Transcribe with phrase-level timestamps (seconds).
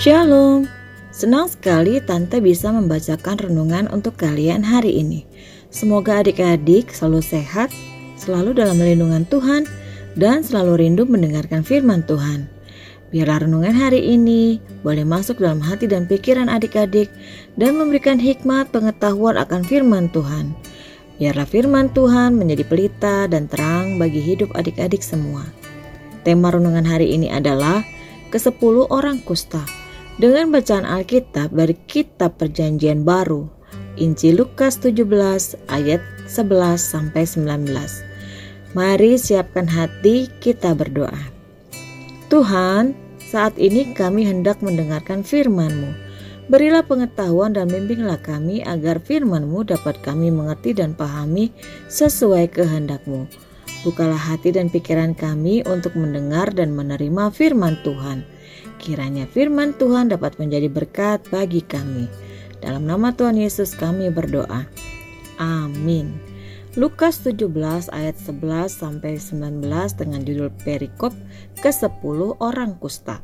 [0.00, 0.64] Shalom,
[1.12, 5.28] senang sekali Tante bisa membacakan renungan untuk kalian hari ini.
[5.68, 7.68] Semoga adik-adik selalu sehat,
[8.16, 9.68] selalu dalam lindungan Tuhan,
[10.16, 12.48] dan selalu rindu mendengarkan firman Tuhan.
[13.12, 17.12] Biarlah renungan hari ini boleh masuk dalam hati dan pikiran adik-adik
[17.60, 20.56] dan memberikan hikmat pengetahuan akan firman Tuhan.
[21.20, 25.44] Biarlah firman Tuhan menjadi pelita dan terang bagi hidup adik-adik semua.
[26.24, 27.84] Tema renungan hari ini adalah
[28.32, 29.79] ke-10 orang kusta.
[30.20, 33.48] Dengan bacaan Alkitab dari kitab Perjanjian Baru,
[33.96, 35.08] Injil Lukas 17
[35.72, 38.76] ayat 11 sampai 19.
[38.76, 41.16] Mari siapkan hati kita berdoa.
[42.28, 42.92] Tuhan,
[43.32, 45.88] saat ini kami hendak mendengarkan firman-Mu.
[46.52, 51.48] Berilah pengetahuan dan bimbinglah kami agar firman-Mu dapat kami mengerti dan pahami
[51.88, 53.24] sesuai kehendak-Mu.
[53.88, 58.39] Bukalah hati dan pikiran kami untuk mendengar dan menerima firman Tuhan.
[58.80, 62.10] Kiranya firman Tuhan dapat menjadi berkat bagi kami.
[62.60, 64.68] Dalam nama Tuhan Yesus kami berdoa.
[65.40, 66.20] Amin.
[66.78, 69.64] Lukas 17 ayat 11 sampai 19
[69.98, 71.10] dengan judul perikop
[71.58, 73.18] ke-10 orang kusta.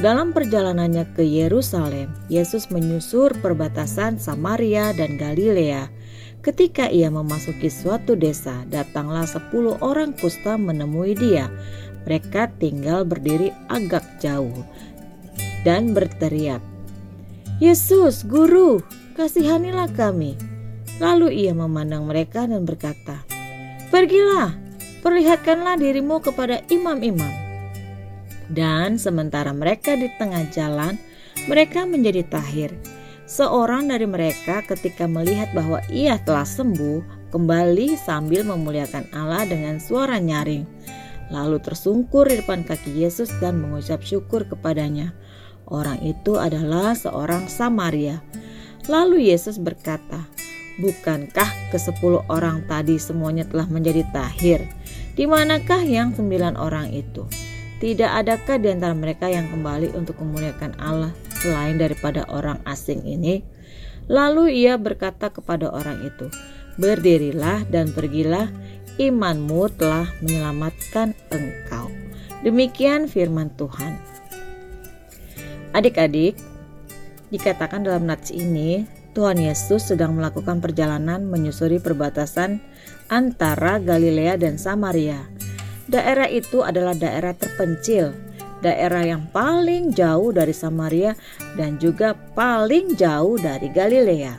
[0.00, 5.92] Dalam perjalanannya ke Yerusalem, Yesus menyusur perbatasan Samaria dan Galilea.
[6.40, 11.52] Ketika ia memasuki suatu desa, datanglah sepuluh orang kusta menemui dia.
[12.08, 14.64] Mereka tinggal berdiri agak jauh
[15.62, 16.64] dan berteriak,
[17.60, 18.80] Yesus, Guru,
[19.20, 20.32] kasihanilah kami.
[20.96, 23.20] Lalu ia memandang mereka dan berkata,
[23.92, 24.56] Pergilah,
[25.04, 27.28] perlihatkanlah dirimu kepada imam-imam.
[28.48, 30.96] Dan sementara mereka di tengah jalan,
[31.52, 32.72] mereka menjadi tahir.
[33.28, 40.16] Seorang dari mereka ketika melihat bahwa ia telah sembuh, kembali sambil memuliakan Allah dengan suara
[40.16, 40.64] nyaring.
[41.30, 45.14] Lalu tersungkur di depan kaki Yesus dan mengucap syukur kepadanya.
[45.70, 48.18] Orang itu adalah seorang Samaria.
[48.90, 50.26] Lalu Yesus berkata,
[50.82, 54.64] Bukankah ke sepuluh orang tadi semuanya telah menjadi tahir?
[55.14, 57.28] Di manakah yang sembilan orang itu?
[57.80, 63.44] Tidak adakah di antara mereka yang kembali untuk memuliakan Allah selain daripada orang asing ini?
[64.10, 66.26] Lalu ia berkata kepada orang itu,
[66.80, 68.48] Berdirilah dan pergilah,
[69.00, 71.88] imanmu telah menyelamatkan engkau.
[72.44, 73.96] Demikian firman Tuhan.
[75.72, 76.36] Adik-adik,
[77.32, 78.84] dikatakan dalam nats ini,
[79.16, 82.60] Tuhan Yesus sedang melakukan perjalanan menyusuri perbatasan
[83.08, 85.24] antara Galilea dan Samaria
[85.90, 88.14] Daerah itu adalah daerah terpencil,
[88.62, 91.18] daerah yang paling jauh dari Samaria
[91.58, 94.38] dan juga paling jauh dari Galilea,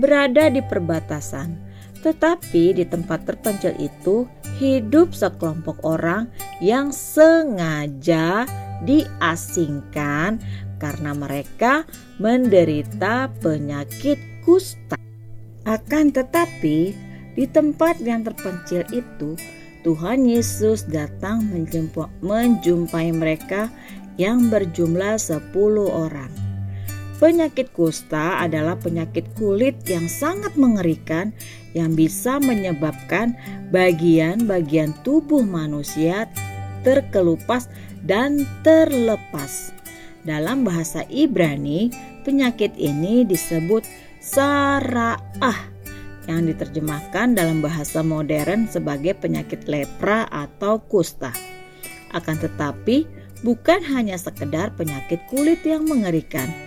[0.00, 1.65] berada di perbatasan.
[2.06, 4.30] Tetapi di tempat terpencil itu
[4.62, 6.30] hidup sekelompok orang
[6.62, 8.46] yang sengaja
[8.86, 10.38] diasingkan
[10.78, 11.82] karena mereka
[12.22, 14.94] menderita penyakit kusta.
[15.66, 16.94] Akan tetapi,
[17.34, 19.34] di tempat yang terpencil itu
[19.82, 21.42] Tuhan Yesus datang
[22.22, 23.66] menjumpai mereka
[24.14, 25.50] yang berjumlah 10
[25.90, 26.45] orang.
[27.16, 31.32] Penyakit kusta adalah penyakit kulit yang sangat mengerikan
[31.72, 33.32] yang bisa menyebabkan
[33.72, 36.28] bagian-bagian tubuh manusia
[36.84, 37.72] terkelupas
[38.04, 39.72] dan terlepas.
[40.28, 41.88] Dalam bahasa Ibrani,
[42.20, 43.88] penyakit ini disebut
[44.20, 45.72] sara'ah
[46.28, 51.32] yang diterjemahkan dalam bahasa modern sebagai penyakit lepra atau kusta.
[52.12, 53.08] Akan tetapi,
[53.40, 56.65] bukan hanya sekedar penyakit kulit yang mengerikan.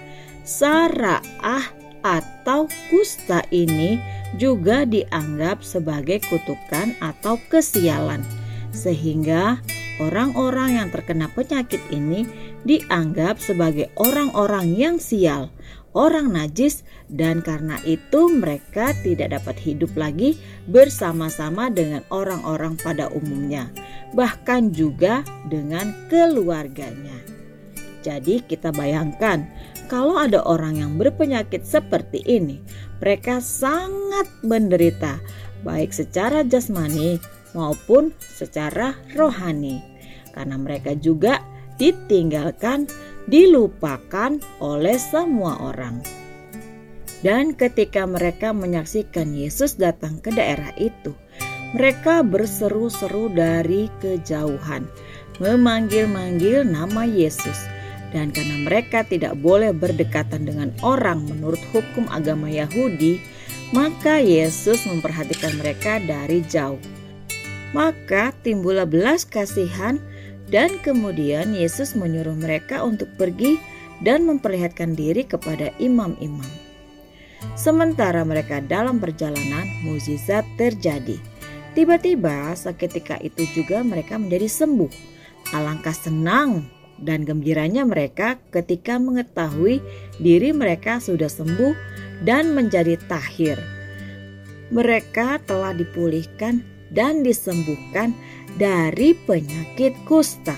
[0.49, 1.61] Saraah
[2.01, 4.01] atau kusta ini
[4.41, 8.25] juga dianggap sebagai kutukan atau kesialan,
[8.73, 9.61] sehingga
[10.01, 12.25] orang-orang yang terkena penyakit ini
[12.65, 15.53] dianggap sebagai orang-orang yang sial
[15.97, 20.37] orang najis dan karena itu mereka tidak dapat hidup lagi
[20.69, 23.69] bersama-sama dengan orang-orang pada umumnya,
[24.13, 27.17] bahkan juga dengan keluarganya.
[27.99, 29.43] Jadi kita bayangkan
[29.89, 32.61] kalau ada orang yang berpenyakit seperti ini,
[33.01, 35.17] mereka sangat menderita
[35.65, 37.17] baik secara jasmani
[37.57, 39.81] maupun secara rohani
[40.31, 41.41] karena mereka juga
[41.81, 42.85] ditinggalkan
[43.25, 45.99] dilupakan oleh semua orang.
[47.19, 51.11] Dan ketika mereka menyaksikan Yesus datang ke daerah itu,
[51.75, 54.87] mereka berseru-seru dari kejauhan,
[55.43, 57.78] memanggil-manggil nama Yesus.
[58.09, 63.21] Dan karena mereka tidak boleh berdekatan dengan orang menurut hukum agama Yahudi,
[63.69, 66.81] maka Yesus memperhatikan mereka dari jauh.
[67.69, 70.01] Maka timbullah belas kasihan
[70.49, 73.61] dan kemudian Yesus menyuruh mereka untuk pergi
[74.01, 76.49] dan memperlihatkan diri kepada imam-imam.
[77.53, 81.21] Sementara mereka dalam perjalanan, mukjizat terjadi.
[81.77, 84.91] Tiba-tiba seketika itu juga mereka menjadi sembuh.
[85.53, 89.79] Alangkah senang dan gembiranya mereka ketika mengetahui
[90.19, 91.73] diri mereka sudah sembuh
[92.27, 93.59] dan menjadi tahir.
[94.69, 96.61] Mereka telah dipulihkan
[96.93, 98.13] dan disembuhkan
[98.59, 100.57] dari penyakit kusta.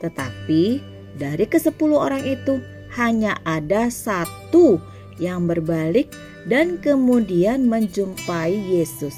[0.00, 0.80] Tetapi
[1.16, 2.60] dari kesepuluh orang itu
[2.96, 4.80] hanya ada satu
[5.20, 6.10] yang berbalik
[6.48, 9.14] dan kemudian menjumpai Yesus.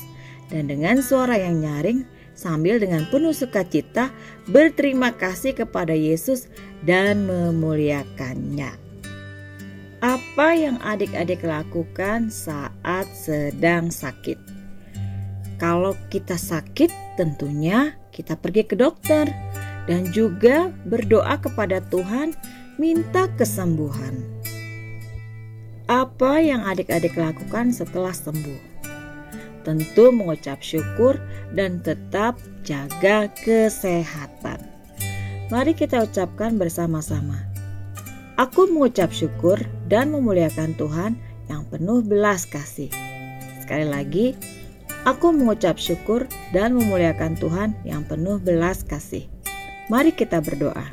[0.53, 2.05] Dan dengan suara yang nyaring
[2.43, 4.11] sambil dengan penuh sukacita
[4.51, 6.51] berterima kasih kepada Yesus
[6.83, 8.75] dan memuliakannya.
[10.03, 14.35] Apa yang adik-adik lakukan saat sedang sakit?
[15.63, 19.31] Kalau kita sakit, tentunya kita pergi ke dokter
[19.87, 22.35] dan juga berdoa kepada Tuhan,
[22.83, 24.27] minta kesembuhan.
[25.87, 28.59] Apa yang adik-adik lakukan setelah sembuh?
[29.63, 31.23] Tentu mengucap syukur
[31.53, 34.61] dan tetap jaga kesehatan.
[35.53, 37.37] Mari kita ucapkan bersama-sama.
[38.41, 39.61] Aku mengucap syukur
[39.93, 41.21] dan memuliakan Tuhan
[41.53, 42.89] yang penuh belas kasih.
[43.61, 44.33] Sekali lagi,
[45.03, 49.27] Aku mengucap syukur dan memuliakan Tuhan yang penuh belas kasih.
[49.91, 50.87] Mari kita berdoa.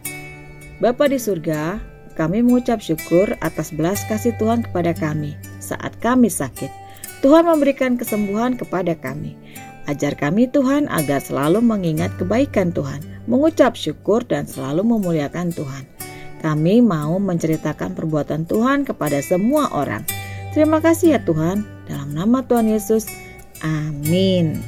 [0.81, 1.77] Bapa di surga,
[2.17, 6.73] kami mengucap syukur atas belas kasih Tuhan kepada kami saat kami sakit.
[7.21, 9.37] Tuhan memberikan kesembuhan kepada kami.
[9.89, 15.89] Ajar kami Tuhan agar selalu mengingat kebaikan Tuhan, mengucap syukur dan selalu memuliakan Tuhan.
[16.45, 20.05] Kami mau menceritakan perbuatan Tuhan kepada semua orang.
[20.53, 23.09] Terima kasih ya Tuhan, dalam nama Tuhan Yesus.
[23.65, 24.61] Amin.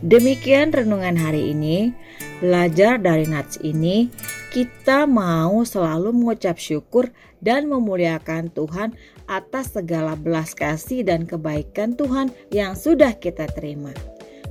[0.00, 1.92] Demikian renungan hari ini.
[2.40, 4.08] Belajar dari nats ini,
[4.56, 7.12] kita mau selalu mengucap syukur
[7.44, 8.96] dan memuliakan Tuhan
[9.28, 13.92] atas segala belas kasih dan kebaikan Tuhan yang sudah kita terima.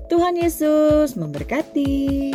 [0.08, 2.32] Tuhan Yesus memberkati.